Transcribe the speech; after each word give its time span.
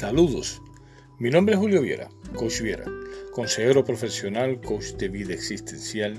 Saludos, 0.00 0.62
mi 1.18 1.28
nombre 1.28 1.52
es 1.52 1.60
Julio 1.60 1.82
Viera, 1.82 2.08
coach 2.34 2.62
Viera, 2.62 2.86
consejero 3.32 3.84
profesional, 3.84 4.58
coach 4.62 4.92
de 4.92 5.10
vida 5.10 5.34
existencial, 5.34 6.18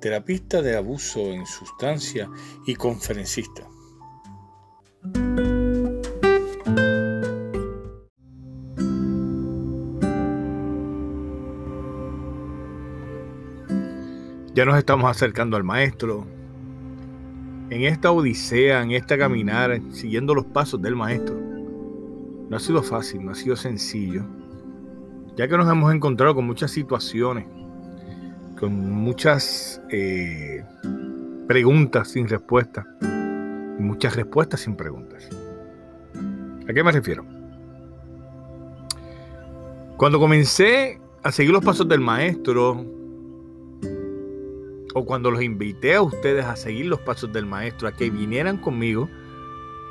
terapista 0.00 0.60
de 0.62 0.76
abuso 0.76 1.30
en 1.32 1.46
sustancia 1.46 2.28
y 2.66 2.74
conferencista. 2.74 3.68
Ya 14.54 14.64
nos 14.64 14.76
estamos 14.76 15.08
acercando 15.08 15.56
al 15.56 15.62
maestro. 15.62 16.26
En 17.70 17.82
esta 17.84 18.10
odisea, 18.10 18.82
en 18.82 18.90
esta 18.90 19.16
caminar, 19.16 19.80
siguiendo 19.92 20.34
los 20.34 20.46
pasos 20.46 20.82
del 20.82 20.96
maestro 20.96 21.39
no 22.50 22.56
ha 22.56 22.60
sido 22.60 22.82
fácil, 22.82 23.24
no 23.24 23.30
ha 23.30 23.34
sido 23.36 23.54
sencillo, 23.54 24.24
ya 25.36 25.46
que 25.46 25.56
nos 25.56 25.70
hemos 25.70 25.94
encontrado 25.94 26.34
con 26.34 26.46
muchas 26.46 26.72
situaciones, 26.72 27.46
con 28.58 28.90
muchas 28.90 29.80
eh, 29.90 30.64
preguntas 31.46 32.10
sin 32.10 32.28
respuesta 32.28 32.84
y 33.00 33.82
muchas 33.82 34.16
respuestas 34.16 34.62
sin 34.62 34.74
preguntas. 34.74 35.28
¿A 36.68 36.72
qué 36.72 36.82
me 36.82 36.90
refiero? 36.90 37.24
Cuando 39.96 40.18
comencé 40.18 41.00
a 41.22 41.30
seguir 41.30 41.52
los 41.52 41.64
pasos 41.64 41.88
del 41.88 42.00
maestro, 42.00 42.84
o 44.92 45.04
cuando 45.06 45.30
los 45.30 45.40
invité 45.40 45.94
a 45.94 46.02
ustedes 46.02 46.44
a 46.44 46.56
seguir 46.56 46.86
los 46.86 46.98
pasos 46.98 47.32
del 47.32 47.46
maestro, 47.46 47.86
a 47.86 47.92
que 47.92 48.10
vinieran 48.10 48.56
conmigo 48.56 49.08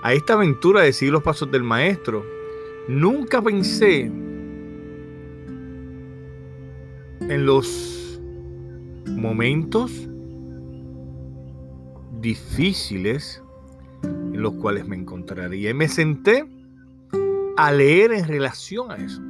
a 0.03 0.11
esta 0.11 0.33
aventura 0.33 0.81
de 0.81 0.91
seguir 0.91 1.13
los 1.13 1.23
pasos 1.23 1.49
del 1.51 1.63
maestro, 1.63 2.38
Nunca 2.87 3.41
pensé 3.41 4.11
en 7.21 7.45
los 7.45 8.19
momentos 9.05 10.09
difíciles 12.21 13.43
en 14.03 14.41
los 14.41 14.53
cuales 14.53 14.87
me 14.87 14.95
encontraría. 14.95 15.69
Y 15.69 15.73
me 15.73 15.87
senté 15.87 16.47
a 17.57 17.71
leer 17.71 18.11
en 18.13 18.27
relación 18.27 18.91
a 18.91 18.95
eso. 18.95 19.21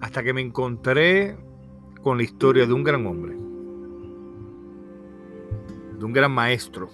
Hasta 0.00 0.22
que 0.22 0.32
me 0.32 0.40
encontré 0.40 1.36
con 2.02 2.16
la 2.16 2.24
historia 2.24 2.66
de 2.66 2.72
un 2.72 2.82
gran 2.84 3.06
hombre, 3.06 3.36
de 5.98 6.04
un 6.04 6.12
gran 6.12 6.32
maestro, 6.32 6.90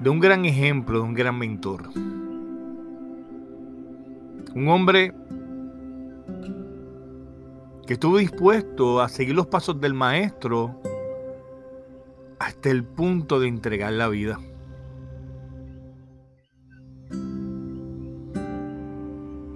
de 0.00 0.08
un 0.08 0.18
gran 0.18 0.44
ejemplo, 0.46 0.98
de 0.98 1.04
un 1.04 1.14
gran 1.14 1.38
mentor. 1.38 1.90
Un 4.54 4.68
hombre 4.68 5.12
que 7.86 7.94
estuvo 7.94 8.16
dispuesto 8.16 9.00
a 9.00 9.08
seguir 9.08 9.34
los 9.34 9.46
pasos 9.46 9.80
del 9.80 9.94
maestro 9.94 10.80
hasta 12.38 12.70
el 12.70 12.84
punto 12.84 13.38
de 13.38 13.48
entregar 13.48 13.92
la 13.92 14.08
vida. 14.08 14.40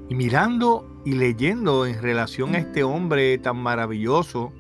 Y 0.09 0.15
mirando 0.15 1.01
y 1.07 1.13
leyendo 1.13 1.87
en 1.87 2.01
relación 2.03 2.55
a 2.55 2.59
este 2.59 2.85
hombre 2.85 3.39
tan 3.39 3.57
maravilloso, 3.57 4.53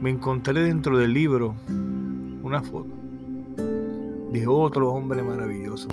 me 0.00 0.10
encontré 0.10 0.62
dentro 0.62 0.98
del 0.98 1.12
libro 1.12 1.56
una 2.42 2.62
foto 2.62 3.03
de 4.34 4.48
otro 4.48 4.90
hombre 4.90 5.22
maravilloso. 5.22 5.86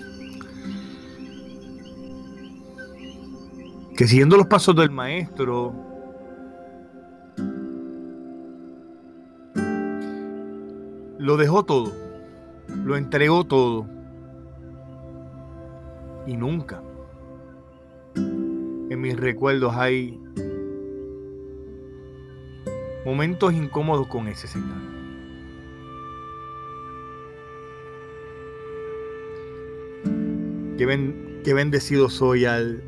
Que 3.95 4.07
siguiendo 4.07 4.35
los 4.35 4.47
pasos 4.47 4.75
del 4.75 4.89
maestro, 4.89 5.73
lo 11.19 11.37
dejó 11.37 11.63
todo, 11.63 11.93
lo 12.83 12.97
entregó 12.97 13.43
todo. 13.43 13.85
Y 16.25 16.35
nunca 16.35 16.81
en 18.15 19.01
mis 19.01 19.17
recuerdos 19.17 19.75
hay 19.75 20.19
momentos 23.05 23.53
incómodos 23.53 24.07
con 24.07 24.27
ese 24.27 24.47
Señor. 24.47 25.00
Qué, 31.43 31.53
bendecido 31.53 32.09
soy 32.09 32.45
al 32.45 32.83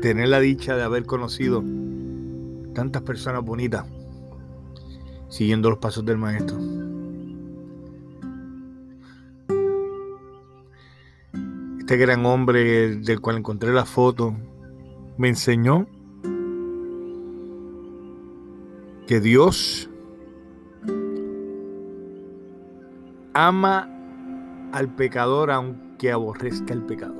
tener 0.00 0.28
la 0.28 0.40
dicha 0.40 0.74
de 0.74 0.82
haber 0.82 1.04
conocido 1.04 1.62
tantas 2.74 3.02
personas 3.02 3.44
bonitas 3.44 3.84
siguiendo 5.28 5.68
los 5.68 5.78
pasos 5.80 6.02
del 6.06 6.16
maestro. 6.16 6.56
Este 11.78 11.98
gran 11.98 12.24
hombre 12.24 12.96
del 12.96 13.20
cual 13.20 13.36
encontré 13.36 13.70
la 13.70 13.84
foto 13.84 14.34
me 15.18 15.28
enseñó 15.28 15.86
que 19.06 19.20
Dios 19.20 19.90
ama 23.34 23.90
al 24.72 24.88
pecador 24.96 25.50
aunque 25.50 25.91
que 26.02 26.10
aborrezca 26.10 26.74
el 26.74 26.82
pecado. 26.82 27.14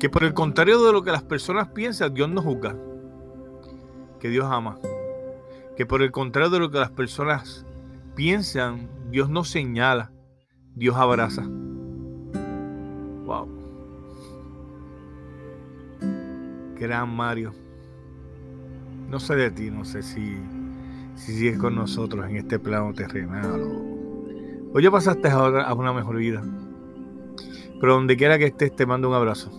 Que 0.00 0.10
por 0.10 0.24
el 0.24 0.34
contrario 0.34 0.84
de 0.84 0.92
lo 0.92 1.04
que 1.04 1.12
las 1.12 1.22
personas 1.22 1.68
piensan, 1.68 2.14
Dios 2.14 2.28
no 2.28 2.42
juzga. 2.42 2.76
Que 4.18 4.28
Dios 4.28 4.48
ama. 4.50 4.76
Que 5.76 5.86
por 5.86 6.02
el 6.02 6.10
contrario 6.10 6.50
de 6.50 6.58
lo 6.58 6.72
que 6.72 6.80
las 6.80 6.90
personas 6.90 7.64
piensan, 8.16 8.88
Dios 9.12 9.30
no 9.30 9.44
señala. 9.44 10.10
Dios 10.74 10.96
abraza. 10.96 11.42
Wow. 13.24 13.48
Gran 16.74 17.08
Mario. 17.08 17.54
No 19.08 19.20
sé 19.20 19.36
de 19.36 19.52
ti, 19.52 19.70
no 19.70 19.84
sé 19.84 20.02
si, 20.02 20.38
si 21.14 21.36
sigues 21.36 21.56
con 21.56 21.76
nosotros 21.76 22.28
en 22.28 22.34
este 22.34 22.58
plano 22.58 22.92
terrenal 22.92 23.62
o 23.62 23.95
o 24.72 24.80
ya 24.80 24.90
pasaste 24.90 25.28
a 25.28 25.74
una 25.74 25.92
mejor 25.92 26.16
vida. 26.16 26.42
Pero 27.80 27.94
donde 27.94 28.16
quiera 28.16 28.38
que 28.38 28.46
estés, 28.46 28.74
te 28.74 28.86
mando 28.86 29.08
un 29.08 29.14
abrazo. 29.14 29.50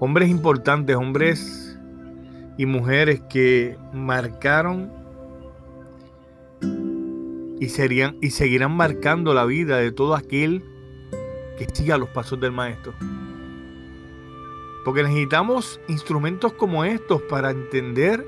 Hombres 0.00 0.28
importantes, 0.28 0.96
hombres 0.96 1.78
y 2.58 2.66
mujeres 2.66 3.22
que 3.22 3.78
marcaron 3.92 4.92
y, 7.58 7.68
serían, 7.70 8.16
y 8.20 8.30
seguirán 8.30 8.76
marcando 8.76 9.32
la 9.32 9.46
vida 9.46 9.78
de 9.78 9.92
todo 9.92 10.14
aquel 10.14 10.62
que 11.58 11.66
siga 11.72 11.96
los 11.96 12.10
pasos 12.10 12.38
del 12.38 12.52
Maestro. 12.52 12.92
Porque 14.84 15.02
necesitamos 15.02 15.80
instrumentos 15.88 16.52
como 16.52 16.84
estos 16.84 17.22
para 17.22 17.50
entender 17.50 18.24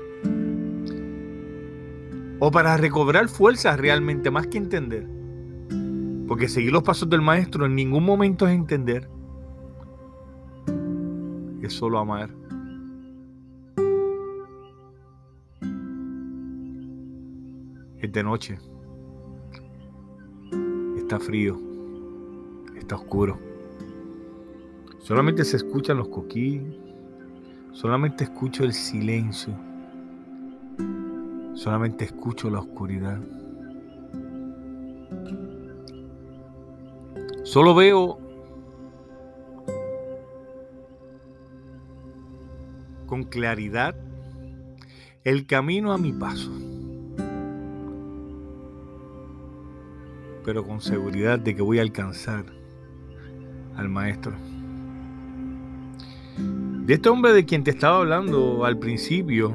o 2.39 2.51
para 2.51 2.77
recobrar 2.77 3.29
fuerzas 3.29 3.79
realmente, 3.79 4.31
más 4.31 4.47
que 4.47 4.57
entender. 4.57 5.07
Porque 6.27 6.49
seguir 6.49 6.71
los 6.71 6.83
pasos 6.83 7.09
del 7.09 7.21
maestro 7.21 7.65
en 7.65 7.75
ningún 7.75 8.03
momento 8.03 8.47
es 8.47 8.55
entender. 8.55 9.07
Es 11.61 11.73
solo 11.73 11.99
amar. 11.99 12.31
Es 17.99 18.11
de 18.11 18.23
noche. 18.23 18.59
Está 20.97 21.19
frío. 21.19 21.59
Está 22.75 22.95
oscuro. 22.95 23.46
Solamente 24.99 25.45
se 25.45 25.57
escuchan 25.57 25.97
los 25.97 26.09
coquillos. 26.09 26.75
Solamente 27.71 28.23
escucho 28.23 28.63
el 28.63 28.73
silencio. 28.73 29.53
Solamente 31.53 32.05
escucho 32.05 32.49
la 32.49 32.59
oscuridad. 32.59 33.19
Solo 37.43 37.73
veo 37.73 38.19
con 43.05 43.23
claridad 43.23 43.95
el 45.23 45.45
camino 45.45 45.93
a 45.93 45.97
mi 45.97 46.11
paso. 46.11 46.51
Pero 50.43 50.65
con 50.65 50.81
seguridad 50.81 51.39
de 51.39 51.55
que 51.55 51.61
voy 51.61 51.79
a 51.79 51.81
alcanzar 51.81 52.45
al 53.75 53.89
maestro. 53.89 54.33
De 56.87 56.93
este 56.93 57.09
hombre 57.09 57.33
de 57.33 57.43
quien 57.43 57.65
te 57.65 57.71
estaba 57.71 57.97
hablando 57.97 58.63
al 58.63 58.79
principio, 58.79 59.53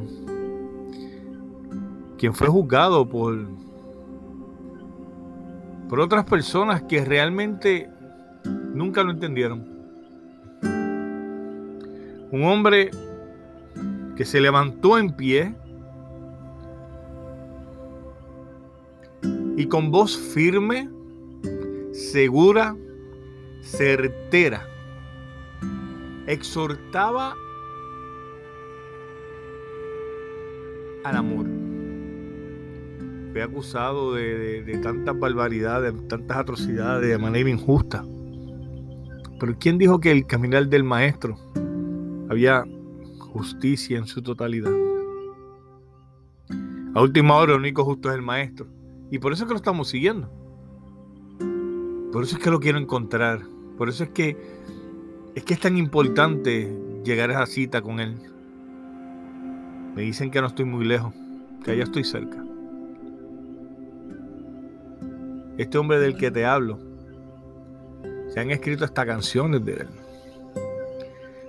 quien 2.19 2.35
fue 2.35 2.47
juzgado 2.47 3.09
por, 3.09 3.49
por 5.89 6.01
otras 6.01 6.27
personas 6.27 6.83
que 6.83 7.03
realmente 7.03 7.89
nunca 8.75 9.03
lo 9.03 9.13
entendieron. 9.13 9.67
Un 12.31 12.45
hombre 12.45 12.91
que 14.15 14.27
se 14.27 14.39
levantó 14.39 14.99
en 14.99 15.17
pie 15.17 15.55
y 19.57 19.65
con 19.69 19.91
voz 19.91 20.19
firme, 20.19 20.91
segura, 21.93 22.77
certera, 23.63 24.69
exhortaba 26.27 27.35
al 31.05 31.17
amor. 31.17 31.47
Fue 33.33 33.43
acusado 33.43 34.15
de, 34.15 34.79
tantas 34.83 35.19
barbaridades, 35.19 35.95
de 35.95 36.09
tantas 36.09 36.37
atrocidades 36.37 37.09
de 37.09 37.19
manera 37.19 37.49
injusta. 37.49 38.05
Pero 39.41 39.57
¿quién 39.59 39.79
dijo 39.79 40.01
que 40.01 40.11
el 40.11 40.27
caminar 40.27 40.69
del 40.69 40.85
maestro 40.85 41.37
había 42.29 42.65
justicia 43.19 43.99
en 43.99 44.07
su 44.07 44.23
totalidad? 44.23 44.73
A 46.95 47.01
última 47.01 47.37
hora, 47.37 47.55
el 47.55 47.61
único 47.61 47.85
justo 47.85 48.11
es 48.11 48.17
el 48.17 48.23
maestro. 48.23 48.67
Y 49.11 49.19
por 49.19 49.33
eso 49.33 49.45
es 49.45 49.49
que 49.49 49.55
lo 49.55 49.57
estamos 49.57 49.89
siguiendo. 49.89 50.31
Por 52.13 52.23
eso 52.23 52.37
es 52.37 52.43
que 52.43 52.51
lo 52.51 52.61
quiero 52.61 52.79
encontrar. 52.79 53.41
Por 53.79 53.89
eso 53.89 54.05
es 54.05 54.11
que 54.11 54.37
es 55.35 55.45
que 55.45 55.55
es 55.55 55.61
tan 55.61 55.77
importante 55.77 56.77
llegar 57.05 57.31
a 57.31 57.35
esa 57.35 57.47
cita 57.47 57.81
con 57.81 58.01
él. 58.01 58.17
Me 59.95 60.03
dicen 60.03 60.31
que 60.31 60.41
no 60.41 60.47
estoy 60.47 60.65
muy 60.65 60.85
lejos, 60.85 61.15
que 61.65 61.73
allá 61.73 61.85
estoy 61.85 62.05
cerca. 62.05 62.43
Este 65.59 65.79
hombre 65.79 65.99
del 66.01 66.17
que 66.17 66.31
te 66.31 66.45
hablo, 66.45 66.79
se 68.29 68.41
han 68.41 68.51
escrito 68.51 68.85
hasta 68.85 69.05
canciones 69.05 69.65
de 69.65 69.73
él. 69.73 69.89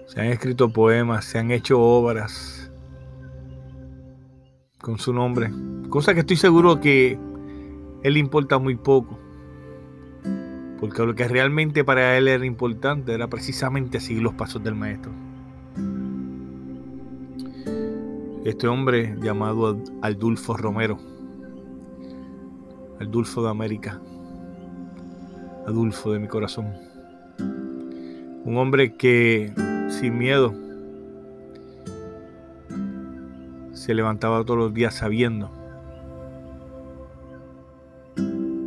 Se 0.07 0.19
han 0.19 0.27
escrito 0.27 0.69
poemas, 0.69 1.25
se 1.25 1.39
han 1.39 1.51
hecho 1.51 1.79
obras 1.79 2.71
con 4.79 4.99
su 4.99 5.13
nombre. 5.13 5.49
Cosa 5.89 6.13
que 6.13 6.19
estoy 6.19 6.35
seguro 6.35 6.79
que 6.79 7.17
él 8.03 8.17
importa 8.17 8.59
muy 8.59 8.75
poco. 8.75 9.17
Porque 10.83 11.05
lo 11.05 11.15
que 11.15 11.25
realmente 11.29 11.85
para 11.85 12.17
él 12.17 12.27
era 12.27 12.45
importante 12.45 13.13
era 13.13 13.29
precisamente 13.29 14.01
seguir 14.01 14.21
los 14.21 14.33
pasos 14.33 14.61
del 14.61 14.75
maestro. 14.75 15.13
Este 18.43 18.67
hombre 18.67 19.15
llamado 19.21 19.81
Aldulfo 20.01 20.57
Romero, 20.57 20.99
Aldulfo 22.99 23.43
de 23.43 23.49
América, 23.49 24.01
Adulfo 25.65 26.11
de 26.11 26.19
mi 26.19 26.27
corazón. 26.27 26.73
Un 28.43 28.57
hombre 28.57 28.97
que 28.97 29.53
sin 29.87 30.17
miedo 30.17 30.53
se 33.71 33.93
levantaba 33.93 34.43
todos 34.43 34.59
los 34.59 34.73
días 34.73 34.95
sabiendo 34.95 35.49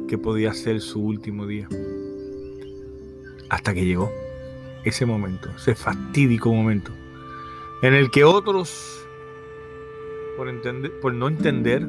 que 0.09 0.17
podía 0.17 0.55
ser 0.55 0.81
su 0.81 1.03
último 1.03 1.47
día. 1.47 1.69
Hasta 3.49 3.75
que 3.75 3.85
llegó 3.85 4.13
ese 4.85 5.07
momento, 5.07 5.51
ese 5.57 5.75
fatídico 5.75 6.53
momento, 6.53 6.93
en 7.83 7.95
el 7.95 8.11
que 8.11 8.25
otros, 8.25 9.07
por, 10.37 10.49
entender, 10.49 10.93
por 11.01 11.13
no 11.13 11.29
entender 11.29 11.87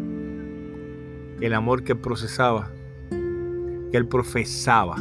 el 1.39 1.53
amor 1.53 1.83
que 1.83 1.95
procesaba, 1.95 2.71
que 3.09 3.97
él 3.97 4.07
profesaba, 4.07 4.97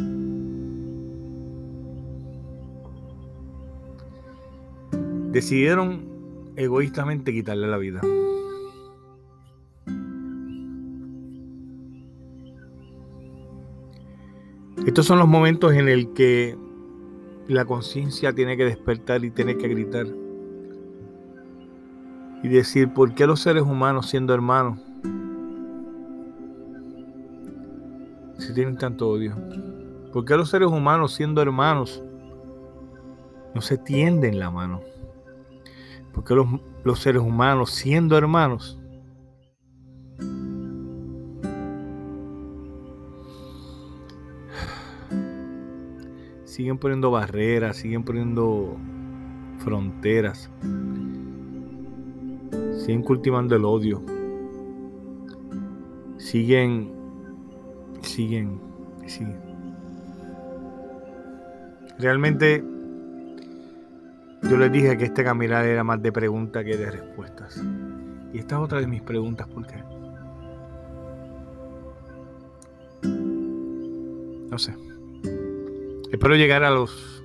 decidieron 5.32 6.06
egoístamente 6.56 7.32
quitarle 7.32 7.68
la 7.68 7.76
vida. 7.76 8.00
Estos 14.86 15.04
son 15.04 15.18
los 15.18 15.26
momentos 15.26 15.72
en 15.72 15.88
el 15.88 16.12
que 16.12 16.56
la 17.48 17.64
conciencia 17.64 18.32
tiene 18.32 18.56
que 18.56 18.64
despertar 18.64 19.24
y 19.24 19.32
tiene 19.32 19.58
que 19.58 19.66
gritar. 19.66 20.06
Y 22.44 22.48
decir, 22.48 22.94
¿por 22.94 23.12
qué 23.12 23.26
los 23.26 23.40
seres 23.40 23.64
humanos 23.64 24.08
siendo 24.08 24.32
hermanos 24.32 24.78
si 28.38 28.54
tienen 28.54 28.78
tanto 28.78 29.08
odio? 29.08 29.34
¿Por 30.12 30.24
qué 30.24 30.36
los 30.36 30.50
seres 30.50 30.68
humanos 30.68 31.14
siendo 31.14 31.42
hermanos 31.42 32.00
no 33.56 33.60
se 33.62 33.78
tienden 33.78 34.38
la 34.38 34.52
mano? 34.52 34.82
¿Por 36.14 36.22
qué 36.22 36.36
los, 36.36 36.46
los 36.84 37.00
seres 37.00 37.22
humanos 37.22 37.72
siendo 37.72 38.16
hermanos 38.16 38.78
siguen 46.56 46.78
poniendo 46.78 47.10
barreras, 47.10 47.76
siguen 47.76 48.02
poniendo 48.02 48.78
fronteras, 49.58 50.50
siguen 52.78 53.02
cultivando 53.02 53.56
el 53.56 53.66
odio, 53.66 54.02
siguen, 56.16 56.90
siguen, 58.00 58.58
siguen. 59.04 59.38
Realmente 61.98 62.64
yo 64.44 64.56
les 64.56 64.72
dije 64.72 64.96
que 64.96 65.04
este 65.04 65.24
caminar 65.24 65.66
era 65.66 65.84
más 65.84 66.00
de 66.00 66.10
preguntas 66.10 66.64
que 66.64 66.78
de 66.78 66.90
respuestas. 66.90 67.62
Y 68.32 68.38
esta 68.38 68.56
es 68.56 68.62
otra 68.62 68.80
de 68.80 68.86
mis 68.86 69.02
preguntas, 69.02 69.46
¿por 69.46 69.66
qué? 69.66 69.76
No 74.50 74.58
sé. 74.58 74.95
Espero 76.10 76.36
llegar 76.36 76.62
a 76.62 76.70
los 76.70 77.16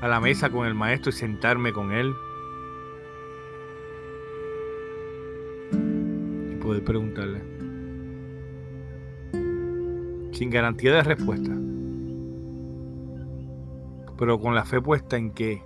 a 0.00 0.08
la 0.08 0.20
mesa 0.20 0.50
con 0.50 0.66
el 0.66 0.74
maestro 0.74 1.10
y 1.10 1.12
sentarme 1.12 1.72
con 1.72 1.90
él. 1.90 2.14
Y 6.52 6.56
poder 6.56 6.84
preguntarle. 6.84 7.42
Sin 10.32 10.50
garantía 10.50 10.94
de 10.94 11.02
respuesta, 11.02 11.50
pero 14.16 14.38
con 14.38 14.54
la 14.54 14.64
fe 14.64 14.80
puesta 14.80 15.16
en 15.16 15.30
que 15.32 15.62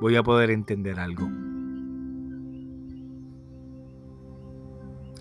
voy 0.00 0.16
a 0.16 0.22
poder 0.22 0.50
entender 0.50 1.00
algo. 1.00 1.28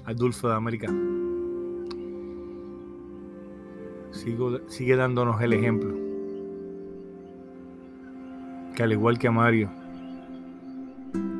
Adulfo 0.05 0.49
de 0.49 0.55
América 0.55 0.93
sigue 4.67 4.95
dándonos 4.95 5.41
el 5.41 5.53
ejemplo. 5.53 5.95
Que 8.75 8.83
al 8.83 8.91
igual 8.91 9.19
que 9.19 9.29
Mario 9.29 9.69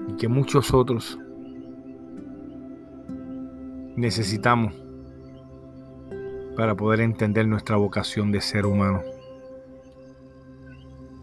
y 0.07 0.13
que 0.13 0.27
muchos 0.27 0.73
otros, 0.73 1.17
necesitamos 3.95 4.73
para 6.55 6.75
poder 6.75 7.01
entender 7.01 7.47
nuestra 7.47 7.77
vocación 7.77 8.31
de 8.31 8.41
ser 8.41 8.65
humano. 8.65 9.01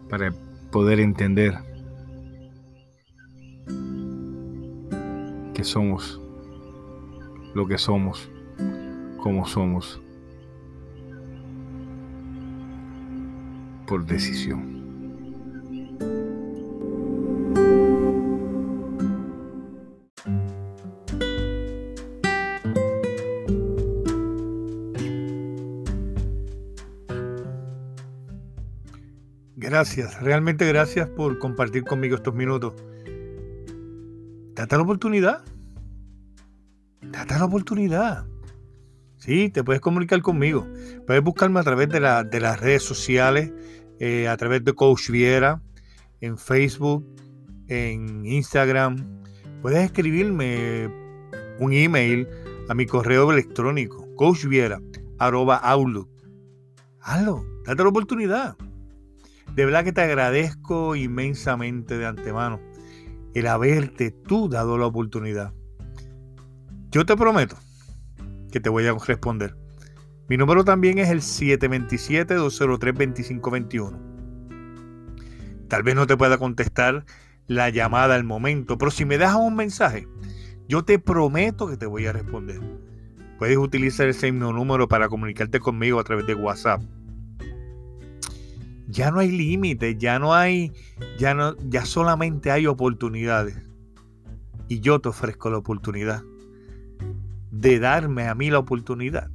Para 0.09 0.33
poder 0.71 0.99
entender 0.99 1.53
que 5.53 5.63
somos 5.63 6.19
lo 7.53 7.67
que 7.67 7.77
somos, 7.77 8.29
como 9.17 9.45
somos. 9.45 10.01
Por 13.91 14.05
decisión. 14.05 14.79
Gracias, 29.57 30.21
realmente 30.21 30.65
gracias 30.65 31.09
por 31.09 31.37
compartir 31.37 31.83
conmigo 31.83 32.15
estos 32.15 32.33
minutos. 32.33 32.73
Date 34.55 34.77
la 34.77 34.83
oportunidad. 34.83 35.43
Date 37.01 37.33
la 37.37 37.43
oportunidad. 37.43 38.25
Sí, 39.17 39.49
te 39.49 39.63
puedes 39.63 39.81
comunicar 39.81 40.21
conmigo. 40.21 40.65
Puedes 41.05 41.21
buscarme 41.21 41.59
a 41.59 41.63
través 41.63 41.89
de, 41.89 41.99
de 41.99 42.39
las 42.39 42.59
redes 42.59 42.81
sociales, 42.83 43.51
eh, 44.03 44.27
a 44.27 44.35
través 44.35 44.63
de 44.63 44.73
Coach 44.73 45.11
Viera, 45.11 45.61
en 46.21 46.35
Facebook, 46.35 47.05
en 47.67 48.25
Instagram. 48.25 48.95
Puedes 49.61 49.85
escribirme 49.85 50.89
un 51.59 51.71
email 51.71 52.27
a 52.67 52.73
mi 52.73 52.87
correo 52.87 53.31
electrónico, 53.31 54.07
outlook. 55.61 56.09
Hazlo, 56.99 57.45
date 57.63 57.83
la 57.83 57.89
oportunidad. 57.89 58.57
De 59.53 59.65
verdad 59.65 59.83
que 59.83 59.91
te 59.91 60.01
agradezco 60.01 60.95
inmensamente 60.95 61.95
de 61.99 62.07
antemano 62.07 62.59
el 63.35 63.45
haberte 63.45 64.09
tú 64.09 64.49
dado 64.49 64.79
la 64.79 64.87
oportunidad. 64.87 65.53
Yo 66.89 67.05
te 67.05 67.15
prometo 67.15 67.55
que 68.51 68.59
te 68.59 68.69
voy 68.69 68.87
a 68.87 68.93
responder. 68.93 69.55
Mi 70.31 70.37
número 70.37 70.63
también 70.63 70.97
es 70.97 71.09
el 71.09 71.19
727-203-2521. 71.19 73.99
Tal 75.67 75.83
vez 75.83 75.93
no 75.93 76.07
te 76.07 76.15
pueda 76.15 76.37
contestar 76.37 77.03
la 77.47 77.69
llamada 77.69 78.15
al 78.15 78.23
momento, 78.23 78.77
pero 78.77 78.91
si 78.91 79.03
me 79.03 79.17
dejas 79.17 79.35
un 79.35 79.57
mensaje, 79.57 80.07
yo 80.69 80.85
te 80.85 80.99
prometo 80.99 81.67
que 81.67 81.75
te 81.75 81.85
voy 81.85 82.05
a 82.05 82.13
responder. 82.13 82.61
Puedes 83.39 83.57
utilizar 83.57 84.07
ese 84.07 84.31
mismo 84.31 84.53
número 84.53 84.87
para 84.87 85.09
comunicarte 85.09 85.59
conmigo 85.59 85.99
a 85.99 86.05
través 86.05 86.25
de 86.27 86.33
WhatsApp. 86.33 86.81
Ya 88.87 89.11
no 89.11 89.19
hay 89.19 89.31
límites, 89.31 89.97
ya 89.97 90.17
no 90.17 90.33
hay, 90.33 90.71
ya 91.17 91.33
no, 91.33 91.57
ya 91.67 91.83
solamente 91.83 92.51
hay 92.51 92.67
oportunidades. 92.67 93.57
Y 94.69 94.79
yo 94.79 95.01
te 95.01 95.09
ofrezco 95.09 95.49
la 95.49 95.57
oportunidad 95.57 96.23
de 97.51 97.79
darme 97.79 98.29
a 98.29 98.33
mí 98.33 98.49
la 98.49 98.59
oportunidad 98.59 99.29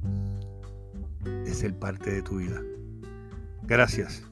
ser 1.57 1.77
parte 1.77 2.11
de 2.11 2.21
tu 2.21 2.37
vida. 2.37 2.61
Gracias. 3.63 4.23